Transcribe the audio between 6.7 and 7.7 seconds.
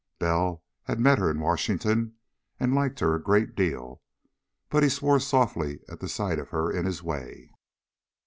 in his way.